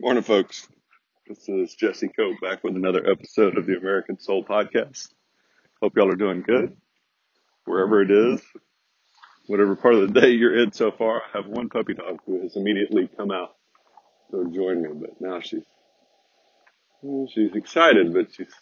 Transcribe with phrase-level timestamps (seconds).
[0.00, 0.66] Morning, folks.
[1.28, 5.08] This is Jesse Cope back with another episode of the American Soul Podcast.
[5.80, 6.76] Hope y'all are doing good
[7.64, 8.42] wherever it is,
[9.46, 11.22] whatever part of the day you're in so far.
[11.22, 13.54] I have one puppy dog who has immediately come out
[14.32, 15.62] to join me, but now she's
[17.32, 18.52] she's excited, but she's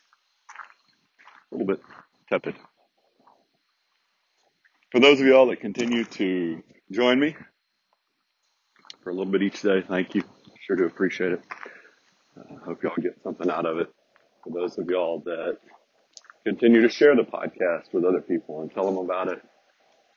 [1.50, 1.80] a little bit
[2.28, 2.56] tepid.
[4.90, 6.62] For those of y'all that continue to
[6.92, 7.34] join me
[9.02, 10.24] for a little bit each day, thank you.
[10.66, 11.42] Sure do appreciate it.
[12.36, 13.92] I uh, hope y'all get something out of it.
[14.44, 15.58] For those of y'all that
[16.44, 19.42] continue to share the podcast with other people and tell them about it,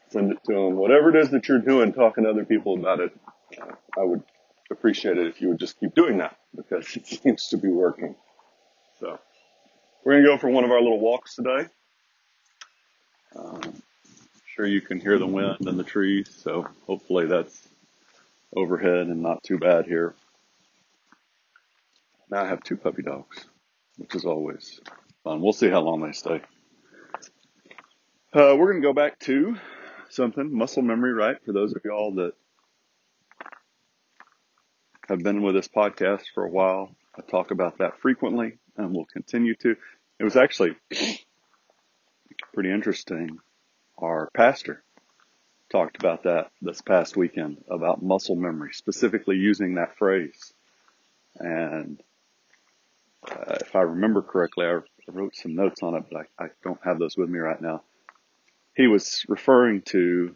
[0.10, 3.00] send it to them, whatever it is that you're doing, talking to other people about
[3.00, 3.12] it,
[3.60, 4.22] I would
[4.70, 8.16] appreciate it if you would just keep doing that because it seems to be working.
[9.00, 9.20] So
[10.04, 11.66] we're going to go for one of our little walks today.
[13.36, 13.82] Um,
[14.56, 17.68] sure you can hear the wind and the trees, so hopefully that's
[18.56, 20.14] overhead and not too bad here.
[22.30, 23.46] Now I have two puppy dogs,
[23.98, 24.80] which is always
[25.24, 25.42] fun.
[25.42, 26.42] We'll see how long they stay.
[28.34, 29.56] Uh, we're going to go back to
[30.10, 31.38] something, muscle memory, right?
[31.46, 32.34] For those of y'all that
[35.08, 39.06] have been with this podcast for a while, I talk about that frequently and will
[39.06, 39.76] continue to.
[40.20, 40.76] It was actually
[42.54, 43.38] pretty interesting.
[43.98, 44.84] Our pastor
[45.72, 50.54] talked about that this past weekend about muscle memory, specifically using that phrase.
[51.38, 52.02] And
[53.32, 56.80] uh, if I remember correctly, I wrote some notes on it, but I, I don't
[56.84, 57.84] have those with me right now.
[58.76, 60.36] He was referring to,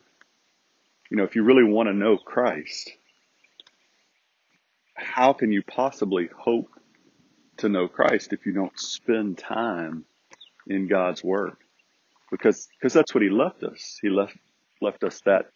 [1.11, 2.91] you know, if you really want to know Christ,
[4.95, 6.69] how can you possibly hope
[7.57, 10.05] to know Christ if you don't spend time
[10.67, 11.55] in God's Word?
[12.31, 13.97] Because, because that's what He left us.
[14.01, 14.37] He left,
[14.81, 15.47] left us that,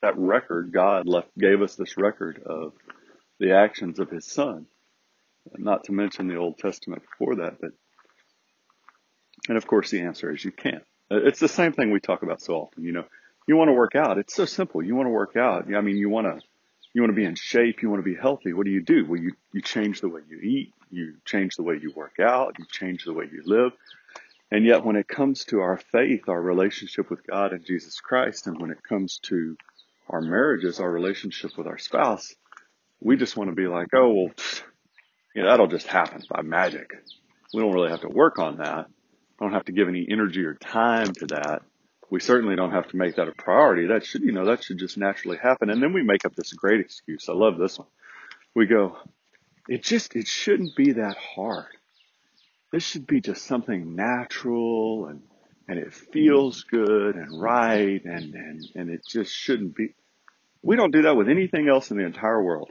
[0.00, 0.72] that record.
[0.72, 2.72] God left, gave us this record of
[3.38, 4.66] the actions of His Son
[5.58, 7.70] not to mention the Old Testament before that, but
[9.48, 10.84] and of course the answer is you can't.
[11.10, 12.84] Uh, it's the same thing we talk about so often.
[12.84, 13.04] You know,
[13.46, 14.18] you want to work out.
[14.18, 14.82] It's so simple.
[14.82, 15.72] You want to work out.
[15.74, 16.44] I mean, you want to
[16.92, 17.82] you want to be in shape.
[17.82, 18.52] You want to be healthy.
[18.52, 19.06] What do you do?
[19.06, 20.74] Well, you you change the way you eat.
[20.90, 22.58] You change the way you work out.
[22.58, 23.72] You change the way you live.
[24.52, 28.48] And yet, when it comes to our faith, our relationship with God and Jesus Christ,
[28.48, 29.56] and when it comes to
[30.08, 32.34] our marriages, our relationship with our spouse,
[33.00, 34.30] we just want to be like, oh well
[35.34, 36.90] you know, that'll just happen by magic.
[37.52, 38.86] We don't really have to work on that.
[39.40, 41.62] Don't have to give any energy or time to that.
[42.10, 43.86] We certainly don't have to make that a priority.
[43.86, 45.70] That should, you know, that should just naturally happen.
[45.70, 47.28] And then we make up this great excuse.
[47.28, 47.88] I love this one.
[48.54, 48.98] We go,
[49.68, 51.68] it just, it shouldn't be that hard.
[52.72, 55.22] This should be just something natural and,
[55.68, 59.94] and it feels good and right and, and, and it just shouldn't be.
[60.62, 62.70] We don't do that with anything else in the entire world.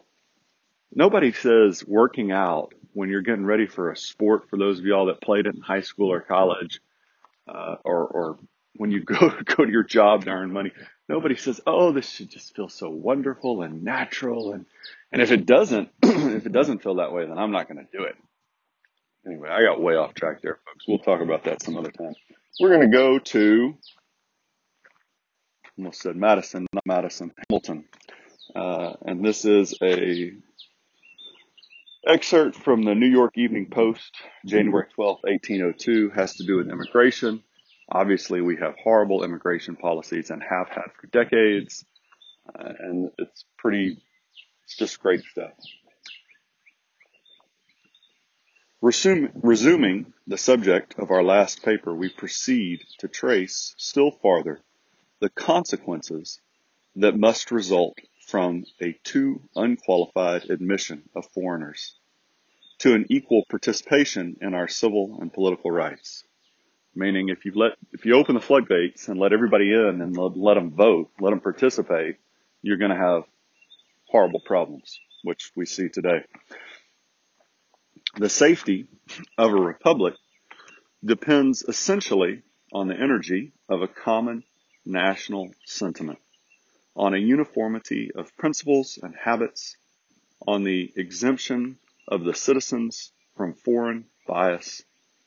[0.93, 5.05] Nobody says working out when you're getting ready for a sport for those of y'all
[5.07, 6.81] that played it in high school or college,
[7.47, 8.39] uh, or, or
[8.75, 10.71] when you go, go to your job to earn money.
[11.07, 14.53] Nobody says, oh, this should just feel so wonderful and natural.
[14.53, 14.65] And,
[15.11, 17.97] and if it doesn't, if it doesn't feel that way, then I'm not going to
[17.97, 18.15] do it.
[19.25, 20.87] Anyway, I got way off track there, folks.
[20.87, 22.15] We'll talk about that some other time.
[22.59, 23.75] We're going to go to,
[25.77, 27.85] almost said Madison, not Madison, Hamilton.
[28.55, 30.33] Uh, and this is a
[32.07, 34.15] Excerpt from the New York Evening Post,
[34.45, 37.43] January 12, 1802, has to do with immigration.
[37.91, 41.83] Obviously, we have horrible immigration policies and have had for decades,
[42.57, 44.01] uh, and it's pretty,
[44.63, 45.51] it's just great stuff.
[48.81, 54.61] Resum- resuming the subject of our last paper, we proceed to trace still farther
[55.19, 56.39] the consequences
[56.95, 57.97] that must result
[58.29, 61.95] from a too unqualified admission of foreigners
[62.77, 66.23] to an equal participation in our civil and political rights.
[66.95, 70.37] Meaning if you let, if you open the floodgates and let everybody in and let,
[70.37, 72.17] let them vote, let them participate,
[72.61, 73.23] you're going to have
[74.07, 76.23] horrible problems, which we see today.
[78.17, 78.87] The safety
[79.37, 80.13] of a republic
[81.03, 82.43] depends essentially
[82.73, 84.43] on the energy of a common
[84.85, 86.19] national sentiment
[86.99, 89.77] on a uniformity of principles and habits,
[90.45, 94.83] on the exemption of the citizens from foreign bias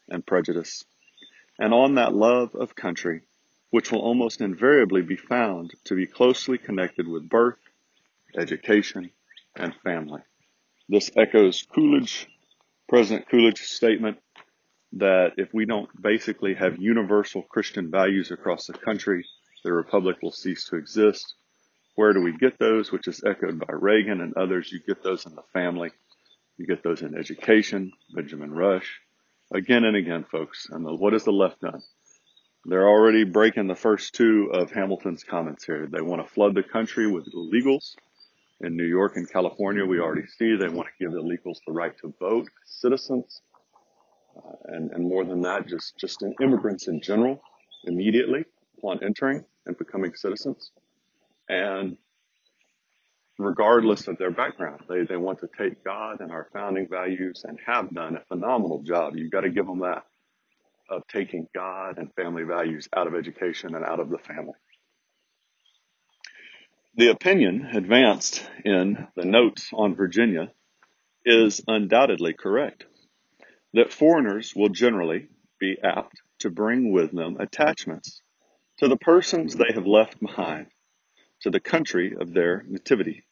[0.09, 0.85] and prejudice,
[1.59, 3.23] and on that love of country
[3.73, 7.57] which will almost invariably be found to be closely connected with birth,
[8.37, 9.11] education,
[9.57, 10.21] and family.
[10.91, 12.29] This echoes Coolidge,
[12.87, 14.19] President Coolidge's statement
[14.93, 19.25] that if we don't basically have universal Christian values across the country,
[19.65, 21.35] the republic will cease to exist.
[21.95, 22.91] Where do we get those?
[22.91, 24.73] Which is echoed by Reagan and others.
[24.73, 25.91] You get those in the family.
[26.57, 29.01] You get those in education, Benjamin Rush,
[29.53, 30.69] again and again, folks.
[30.71, 31.83] And the, what has the left done?
[32.65, 35.89] They're already breaking the first two of Hamilton's comments here.
[35.91, 37.97] They want to flood the country with illegals.
[38.61, 41.97] In New York and California, we already see they want to give illegals the right
[41.99, 43.41] to vote, citizens,
[44.37, 47.43] uh, and, and more than that, just, just in immigrants in general,
[47.85, 48.45] immediately
[48.79, 50.71] upon entering and becoming citizens.
[51.53, 51.99] And
[53.39, 57.59] regardless of their background, they, they want to take God and our founding values and
[57.67, 59.17] have done a phenomenal job.
[59.17, 60.05] You've got to give them that
[60.89, 64.55] of taking God and family values out of education and out of the family.
[66.97, 70.51] The opinion advanced in the notes on Virginia
[71.25, 72.85] is undoubtedly correct
[73.75, 75.29] that foreigners will generally
[75.59, 78.21] be apt to bring with them attachments
[78.79, 80.67] to the persons they have left behind,
[81.43, 83.25] to the country of their nativity,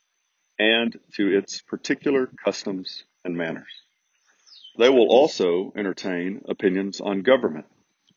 [0.58, 3.82] and to its particular customs and manners.
[4.78, 7.66] They will also entertain opinions on government,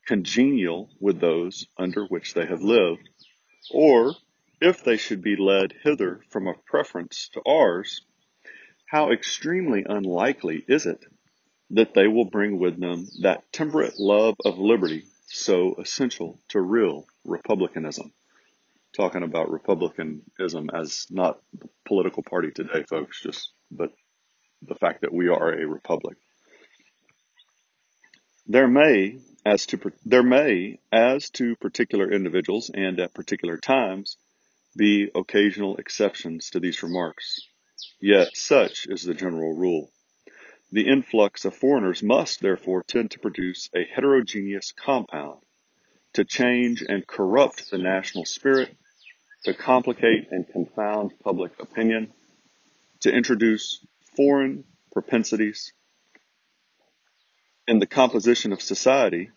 [0.07, 3.09] congenial with those under which they have lived,
[3.71, 4.15] or
[4.61, 8.01] if they should be led hither from a preference to ours,
[8.85, 11.03] how extremely unlikely is it
[11.71, 17.05] that they will bring with them that temperate love of liberty so essential to real
[17.25, 18.13] republicanism.
[18.95, 23.89] Talking about republicanism as not the political party today, folks, just but
[24.61, 26.17] the fact that we are a republic.
[28.45, 34.17] There may, as to there may, as to particular individuals and at particular times,
[34.77, 37.39] be occasional exceptions to these remarks.
[37.99, 39.91] Yet such is the general rule.
[40.71, 45.41] The influx of foreigners must therefore tend to produce a heterogeneous compound,
[46.13, 48.75] to change and corrupt the national spirit,
[49.43, 52.11] to complicate and confound public opinion,
[53.01, 53.85] to introduce
[54.15, 55.73] foreign propensities.
[57.67, 59.29] In the composition of society,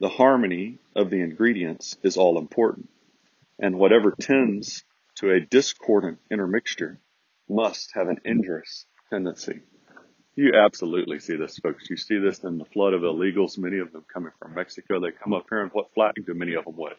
[0.00, 2.88] the harmony of the ingredients is all important,
[3.58, 4.84] and whatever tends
[5.16, 6.98] to a discordant intermixture
[7.48, 9.60] must have an injurious tendency.
[10.36, 11.88] You absolutely see this, folks.
[11.88, 14.98] You see this in the flood of illegals, many of them coming from Mexico.
[14.98, 16.96] They come up here and what flag do many of them wave?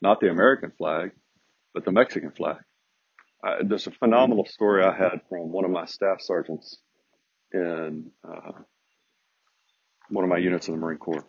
[0.00, 1.10] Not the American flag,
[1.74, 2.56] but the Mexican flag.
[3.64, 6.78] There's a phenomenal story I had from one of my staff sergeants
[7.52, 8.52] in uh,
[10.10, 11.24] one of my units in the Marine Corps.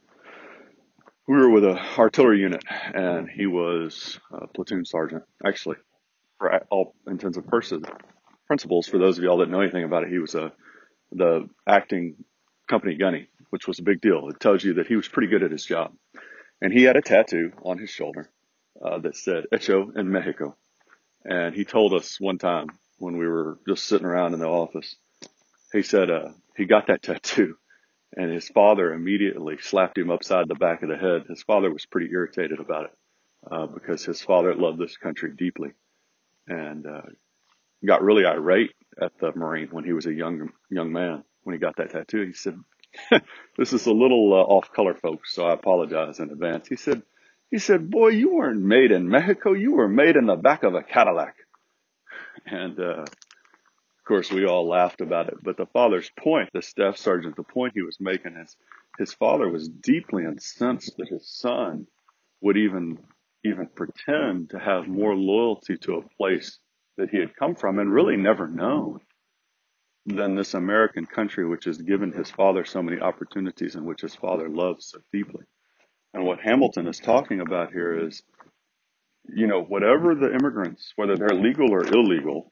[1.28, 5.24] We were with an artillery unit, and he was a platoon sergeant.
[5.46, 5.78] Actually,
[6.38, 7.84] for all intents and purposes,
[8.48, 10.52] principles, for those of y'all that know anything about it, he was a
[11.14, 12.16] the acting
[12.70, 14.28] company gunny, which was a big deal.
[14.30, 15.94] It tells you that he was pretty good at his job.
[16.62, 18.30] And he had a tattoo on his shoulder
[18.84, 20.56] uh, that said Hecho en Mexico.
[21.24, 22.68] And he told us one time
[22.98, 24.96] when we were just sitting around in the office,
[25.72, 27.56] he said uh, he got that tattoo
[28.16, 31.24] and his father immediately slapped him upside the back of the head.
[31.30, 32.92] His father was pretty irritated about it
[33.50, 35.72] uh, because his father loved this country deeply
[36.48, 37.02] and uh,
[37.86, 41.60] got really irate at the Marine when he was a young young man when he
[41.60, 42.26] got that tattoo.
[42.26, 42.60] He said,
[43.58, 47.02] "This is a little uh, off color, folks, so I apologize in advance." He said,
[47.52, 49.52] "He said, boy, you weren't made in Mexico.
[49.52, 51.36] You were made in the back of a Cadillac."
[52.46, 55.36] And uh, of course, we all laughed about it.
[55.44, 58.56] But the father's point, the staff sergeant, the point he was making is
[58.98, 61.88] his father was deeply incensed that his son
[62.42, 62.98] would even
[63.44, 66.60] even pretend to have more loyalty to a place
[66.98, 69.00] that he had come from and really never known
[70.06, 74.16] than this American country, which has given his father so many opportunities and which his
[74.16, 75.44] father loves so deeply.
[76.14, 78.22] And what Hamilton is talking about here is,
[79.34, 82.52] you know, whatever the immigrants, whether they're legal or illegal,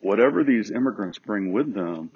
[0.00, 2.10] whatever these immigrants bring with them,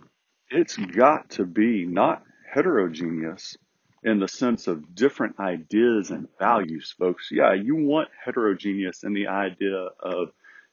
[0.51, 3.57] it's got to be not heterogeneous
[4.03, 7.31] in the sense of different ideas and values, folks.
[7.31, 10.31] Yeah, you want heterogeneous in the idea of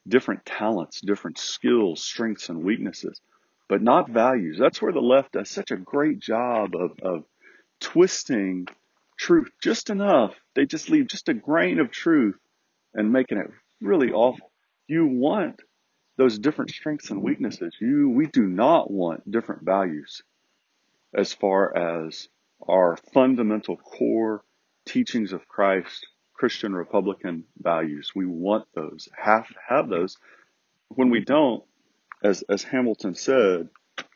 [0.07, 3.21] different talents, different skills, strengths, and weaknesses,
[3.69, 4.57] but not values.
[4.59, 7.23] That's where the left does such a great job of, of
[7.79, 8.67] twisting
[9.21, 10.35] truth just enough.
[10.55, 12.37] They just leave just a grain of truth
[12.93, 13.47] and making it
[13.79, 14.51] really awful.
[14.87, 15.61] You want
[16.17, 17.75] those different strengths and weaknesses.
[17.79, 20.23] You, we do not want different values
[21.15, 22.27] as far as
[22.67, 24.43] our fundamental core
[24.85, 28.11] teachings of Christ Christian Republican values.
[28.15, 30.17] We want those, have have those.
[30.89, 31.63] When we don't,
[32.23, 33.69] as, as Hamilton said,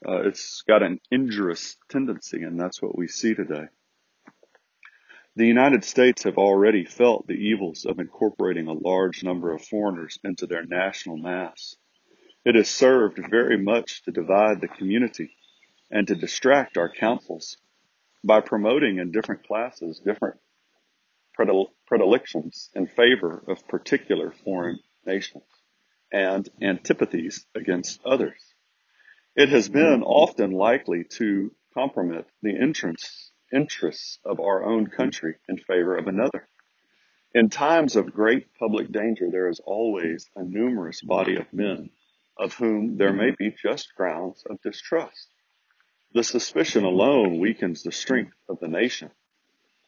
[0.07, 3.65] uh, it's got an injurious tendency, and that's what we see today.
[5.37, 10.17] The United States have already felt the evils of incorporating a large number of foreigners
[10.23, 11.75] into their national mass.
[12.45, 15.35] It has served very much to divide the community
[15.91, 17.57] and to distract our councils
[18.23, 20.39] by promoting in different classes different
[21.85, 25.43] predilections in favor of particular foreign nations
[26.13, 28.41] and antipathies against others.
[29.35, 33.24] It has been often likely to compromise the interests,
[33.55, 36.47] interests of our own country in favor of another.
[37.33, 41.89] In times of great public danger, there is always a numerous body of men
[42.37, 45.27] of whom there may be just grounds of distrust.
[46.13, 49.11] The suspicion alone weakens the strength of the nation,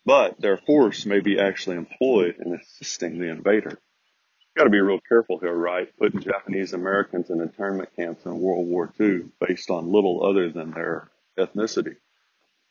[0.06, 3.80] but their force may be actually employed in assisting the invader.
[4.56, 5.88] Got to be real careful here, right?
[5.98, 10.72] Putting Japanese Americans in internment camps in World War II based on little other than
[10.72, 11.98] their ethnicity.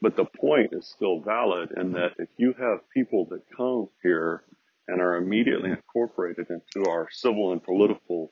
[0.00, 4.44] But the point is still valid in that if you have people that come here
[4.86, 8.30] and are immediately incorporated into our civil and political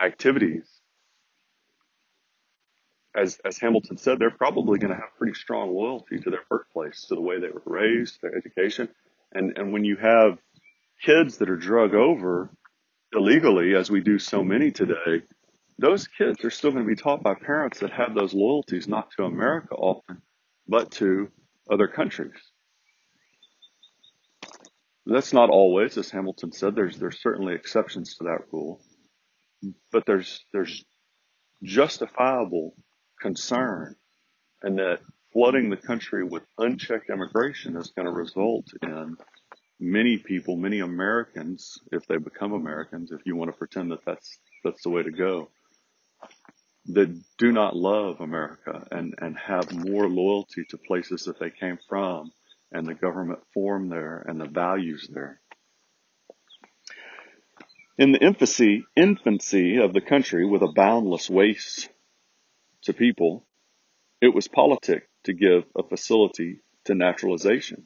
[0.00, 0.68] activities,
[3.14, 7.04] as, as Hamilton said, they're probably going to have pretty strong loyalty to their birthplace,
[7.08, 8.88] to the way they were raised, their education.
[9.32, 10.38] And, and when you have
[11.04, 12.50] kids that are drug over
[13.12, 15.22] illegally, as we do so many today,
[15.82, 19.10] those kids are still going to be taught by parents that have those loyalties not
[19.16, 20.22] to America often,
[20.68, 21.28] but to
[21.68, 22.40] other countries.
[25.04, 26.76] That's not always, as Hamilton said.
[26.76, 28.80] There's there's certainly exceptions to that rule,
[29.90, 30.84] but there's there's
[31.64, 32.76] justifiable
[33.20, 33.96] concern,
[34.62, 35.00] and that
[35.32, 39.16] flooding the country with unchecked immigration is going to result in
[39.80, 44.38] many people, many Americans, if they become Americans, if you want to pretend that that's
[44.62, 45.50] that's the way to go,
[46.86, 51.78] that do not love America and and have more loyalty to places that they came
[51.88, 52.32] from
[52.72, 55.40] and the government form there and the values there.
[57.98, 61.90] In the infancy, infancy of the country with a boundless waste
[62.82, 63.46] to people,
[64.20, 67.84] it was politic to give a facility to naturalization.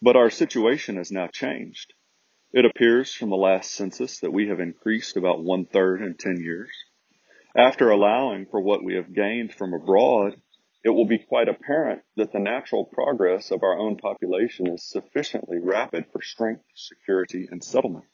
[0.00, 1.92] But our situation has now changed.
[2.52, 6.40] It appears from the last census that we have increased about one third in 10
[6.40, 6.70] years.
[7.58, 10.38] After allowing for what we have gained from abroad,
[10.84, 15.56] it will be quite apparent that the natural progress of our own population is sufficiently
[15.58, 18.04] rapid for strength, security, and settlement.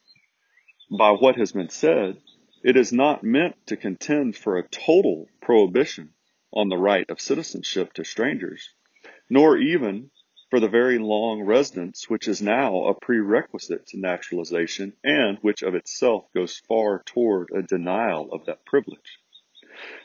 [0.96, 2.22] By what has been said,
[2.62, 6.14] it is not meant to contend for a total prohibition
[6.52, 8.72] on the right of citizenship to strangers,
[9.28, 10.12] nor even
[10.50, 15.74] for the very long residence which is now a prerequisite to naturalization and which of
[15.74, 19.18] itself goes far toward a denial of that privilege.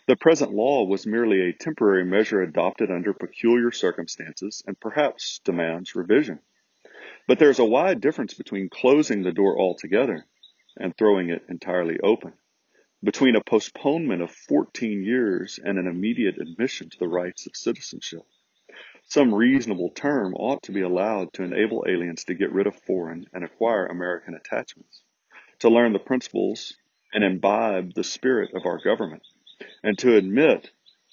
[0.08, 5.94] The present law was merely a temporary measure adopted under peculiar circumstances and perhaps demands
[5.94, 6.40] revision.
[7.28, 10.26] But there is a wide difference between closing the door altogether
[10.78, 12.32] and throwing it entirely open,
[13.04, 18.22] between a postponement of 14 years and an immediate admission to the rights of citizenship.
[19.04, 23.26] Some reasonable term ought to be allowed to enable aliens to get rid of foreign
[23.34, 25.02] and acquire American attachments,
[25.60, 26.78] to learn the principles
[27.14, 29.24] and imbibe the spirit of our government
[29.84, 30.70] and to admit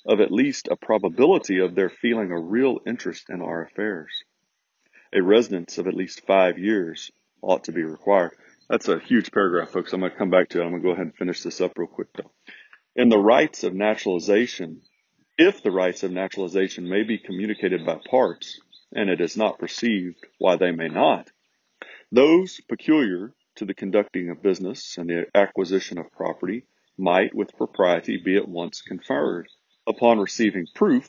[0.06, 4.22] of at least a probability of their feeling a real interest in our affairs.
[5.12, 8.32] A residence of at least five years ought to be required.
[8.68, 9.92] That's a huge paragraph, folks.
[9.92, 10.64] I'm going to come back to it.
[10.64, 12.30] I'm going to go ahead and finish this up real quick, though.
[12.96, 14.82] In the rights of naturalization,
[15.38, 18.60] if the rights of naturalization may be communicated by parts,
[18.94, 21.30] and it is not perceived why they may not,
[22.12, 26.64] those peculiar to the conducting of business and the acquisition of property
[26.96, 29.48] might with propriety be at once conferred
[29.86, 31.08] upon receiving proof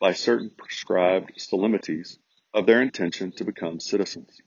[0.00, 2.18] by certain prescribed solemnities
[2.54, 4.40] of their intention to become citizens,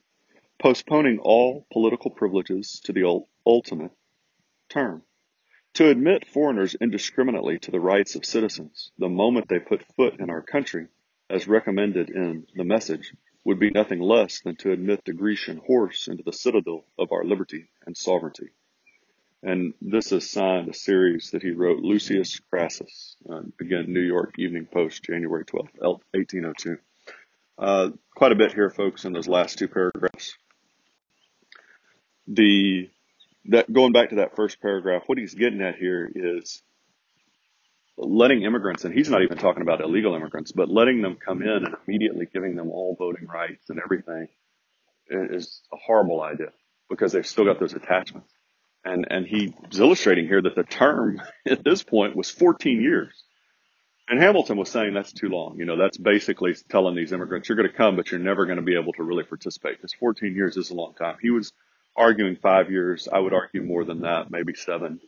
[0.58, 3.92] postponing all political privileges to the ultimate
[4.70, 5.04] term.
[5.76, 10.30] To admit foreigners indiscriminately to the rights of citizens the moment they put foot in
[10.30, 10.88] our country,
[11.30, 13.14] as recommended in the message,
[13.46, 17.24] would be nothing less than to admit the Grecian horse into the citadel of our
[17.24, 18.50] liberty and sovereignty.
[19.42, 24.34] And this is signed a series that he wrote, Lucius Crassus, uh, again, New York
[24.38, 26.78] Evening Post, January 12th, 1802.
[27.58, 30.36] Uh, quite a bit here, folks, in those last two paragraphs.
[32.28, 32.90] The
[33.46, 36.62] that going back to that first paragraph, what he's getting at here is
[37.98, 41.50] letting immigrants, and he's not even talking about illegal immigrants, but letting them come in
[41.66, 44.28] and immediately giving them all voting rights and everything
[45.10, 46.52] is a horrible idea
[46.90, 48.32] because they've still got those attachments.
[48.90, 53.24] And, and he's illustrating here that the term at this point was 14 years.
[54.10, 55.58] And Hamilton was saying that's too long.
[55.60, 58.58] You know, that's basically telling these immigrants, you're going to come, but you're never going
[58.58, 61.18] to be able to really participate because 14 years is a long time.
[61.22, 61.54] He was
[61.96, 63.08] arguing five years.
[63.12, 65.00] I would argue more than that, maybe seven.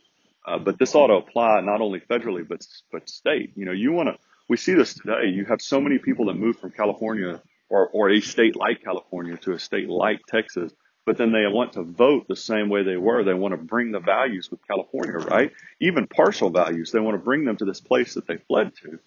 [0.46, 3.52] Uh, but this ought to apply not only federally, but, but state.
[3.56, 5.26] You know, you want to, we see this today.
[5.34, 9.36] You have so many people that move from California or, or a state like California
[9.38, 10.72] to a state like Texas,
[11.04, 13.24] but then they want to vote the same way they were.
[13.24, 15.50] They want to bring the values with California, right?
[15.80, 16.92] Even partial values.
[16.92, 18.98] They want to bring them to this place that they fled to.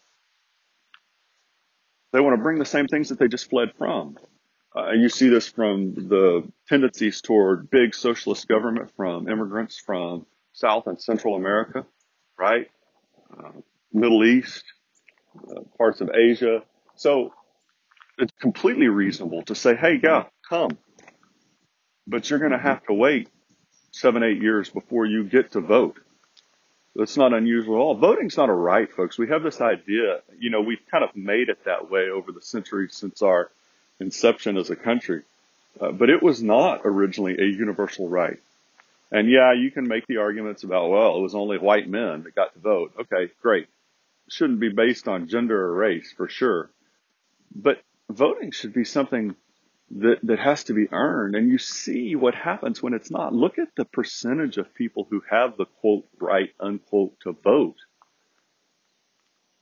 [2.12, 4.18] They want to bring the same things that they just fled from.
[4.76, 10.88] Uh, you see this from the tendencies toward big socialist government from immigrants from South
[10.88, 11.86] and Central America,
[12.38, 12.70] right?
[13.38, 13.52] Uh,
[13.94, 14.64] Middle East,
[15.50, 16.62] uh, parts of Asia.
[16.96, 17.34] So
[18.18, 20.78] it's completely reasonable to say, hey, yeah, come.
[22.08, 23.30] But you're going to have to wait
[23.92, 25.98] seven, eight years before you get to vote.
[26.96, 27.96] That's not unusual at all.
[27.96, 29.18] Voting's not a right, folks.
[29.18, 32.42] We have this idea, you know, we've kind of made it that way over the
[32.42, 33.52] centuries since our
[34.00, 35.24] inception as a country.
[35.80, 38.38] Uh, but it was not originally a universal right.
[39.12, 42.36] And yeah, you can make the arguments about, well, it was only white men that
[42.36, 42.94] got to vote.
[43.00, 43.68] Okay, great.
[44.30, 46.70] Shouldn't be based on gender or race for sure.
[47.54, 49.36] But voting should be something
[49.92, 51.36] that, that has to be earned.
[51.36, 53.34] And you see what happens when it's not.
[53.34, 57.78] Look at the percentage of people who have the quote right unquote to vote.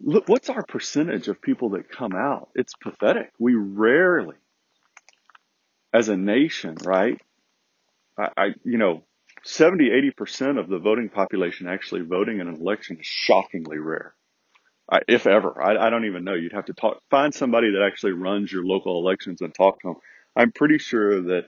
[0.02, 2.50] Look, what's our percentage of people that come out?
[2.56, 3.32] It's pathetic.
[3.40, 4.36] We rarely,
[5.94, 7.22] as a nation, right?
[8.18, 9.04] I, I you know,
[9.44, 9.90] 70,
[10.20, 14.14] 80% of the voting population actually voting in an election is shockingly rare.
[15.08, 15.62] If ever.
[15.62, 16.34] I, I don't even know.
[16.34, 19.90] You'd have to talk, find somebody that actually runs your local elections and talk to
[19.90, 19.96] them.
[20.36, 21.44] I'm pretty sure that,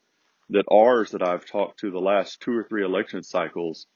[0.50, 3.88] that ours that I've talked to the last two or three election cycles,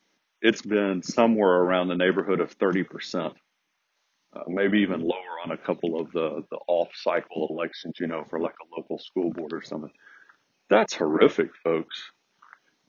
[0.41, 3.34] it's been somewhere around the neighborhood of 30%.
[4.31, 8.24] Uh, maybe even lower on a couple of the, the off cycle elections, you know,
[8.29, 9.91] for like a local school board or something.
[10.69, 12.12] That's horrific, folks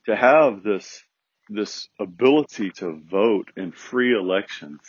[0.05, 1.03] to have this
[1.49, 4.79] this ability to vote in free elections.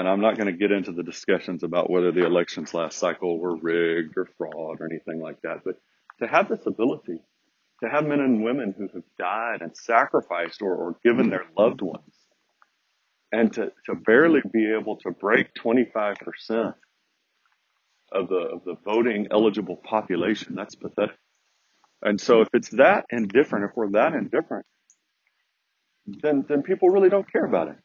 [0.00, 3.38] And I'm not going to get into the discussions about whether the elections last cycle
[3.38, 5.74] were rigged or fraud or anything like that, but
[6.20, 7.20] to have this ability,
[7.82, 11.82] to have men and women who have died and sacrificed or, or given their loved
[11.82, 12.14] ones,
[13.30, 16.16] and to, to barely be able to break 25%
[18.10, 21.18] of the, of the voting eligible population, that's pathetic.
[22.00, 24.64] And so if it's that indifferent, if we're that indifferent,
[26.06, 27.76] then, then people really don't care about it.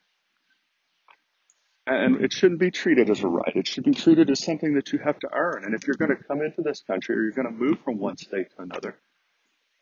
[1.87, 3.55] And it shouldn't be treated as a right.
[3.55, 5.65] It should be treated as something that you have to earn.
[5.65, 7.99] And if you're going to come into this country or you're going to move from
[7.99, 8.97] one state to another,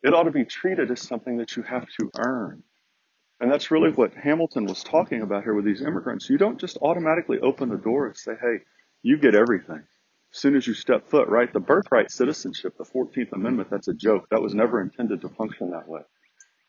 [0.03, 2.63] it ought to be treated as something that you have to earn.
[3.39, 6.29] And that's really what Hamilton was talking about here with these immigrants.
[6.29, 8.57] You don't just automatically open the door and say, hey,
[9.01, 9.83] you get everything
[10.33, 11.51] as soon as you step foot, right?
[11.51, 14.27] The birthright citizenship, the 14th Amendment, that's a joke.
[14.31, 16.01] That was never intended to function that way.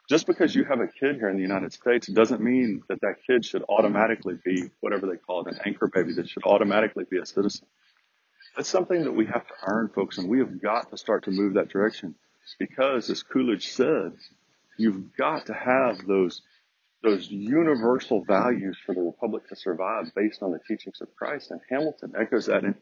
[0.08, 3.16] Just because you have a kid here in the United States doesn't mean that that
[3.26, 7.18] kid should automatically be whatever they call it, an anchor baby that should automatically be
[7.18, 7.66] a citizen.
[8.56, 11.30] That's something that we have to earn, folks, and we have got to start to
[11.30, 12.14] move that direction
[12.58, 14.12] because, as Coolidge said,
[14.76, 16.42] you've got to have those
[17.02, 21.50] those universal values for the republic to survive based on the teachings of Christ.
[21.50, 22.74] And Hamilton echoes that in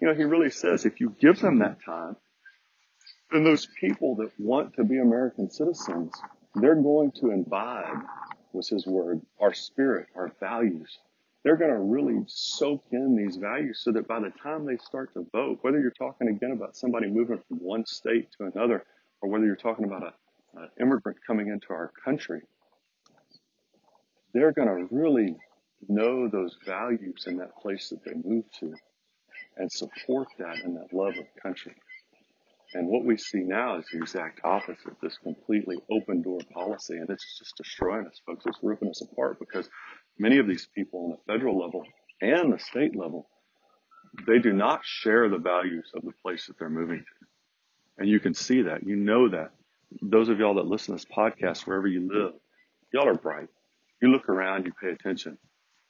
[0.00, 2.16] you know, he really says if you give them that time,
[3.30, 6.12] then those people that want to be American citizens,
[6.62, 8.04] they're going to imbibe,
[8.52, 10.98] was his word, our spirit, our values.
[11.44, 15.14] They're going to really soak in these values so that by the time they start
[15.14, 18.84] to vote, whether you're talking again about somebody moving from one state to another,
[19.20, 20.14] or whether you're talking about
[20.54, 22.42] an immigrant coming into our country,
[24.34, 25.36] they're going to really
[25.88, 28.74] know those values in that place that they move to
[29.56, 31.74] and support that and that love of country.
[32.74, 36.96] And what we see now is the exact opposite, this completely open door policy.
[36.96, 38.44] And it's just destroying us, folks.
[38.46, 39.68] It's ripping us apart because
[40.18, 41.84] many of these people on the federal level
[42.20, 43.28] and the state level,
[44.26, 47.26] they do not share the values of the place that they're moving to.
[47.98, 48.86] And you can see that.
[48.86, 49.52] You know that.
[50.02, 52.34] Those of y'all that listen to this podcast, wherever you live,
[52.92, 53.48] y'all are bright.
[54.02, 55.38] You look around, you pay attention.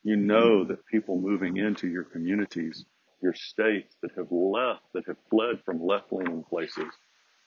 [0.04, 2.84] You know that people moving into your communities
[3.20, 6.92] your states that have left, that have fled from left-leaning places,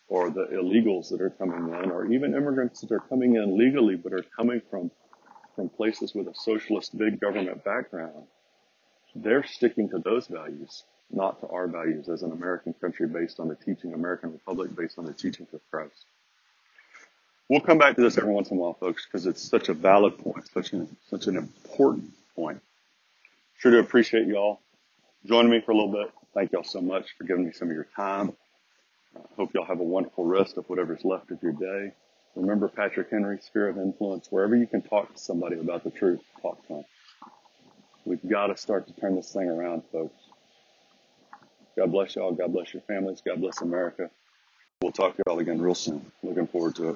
[0.07, 3.95] or the illegals that are coming in, or even immigrants that are coming in legally
[3.95, 4.91] but are coming from
[5.55, 8.23] from places with a socialist big government background,
[9.15, 13.47] they're sticking to those values, not to our values as an American country based on
[13.47, 16.05] the teaching, American Republic based on the teachings of Christ.
[17.49, 19.73] We'll come back to this every once in a while, folks, because it's such a
[19.73, 22.61] valid point, such an, such an important point.
[23.57, 24.61] Sure to appreciate y'all
[25.25, 26.11] joining me for a little bit.
[26.33, 28.33] Thank y'all so much for giving me some of your time.
[29.15, 31.93] I hope y'all have a wonderful rest of whatever's left of your day.
[32.35, 34.27] Remember Patrick Henry, Sphere of Influence.
[34.29, 36.83] Wherever you can talk to somebody about the truth, talk to them.
[38.05, 40.15] We've got to start to turn this thing around, folks.
[41.77, 42.31] God bless y'all.
[42.31, 43.21] God bless your families.
[43.25, 44.09] God bless America.
[44.81, 46.11] We'll talk to y'all again real soon.
[46.23, 46.95] Looking forward to it.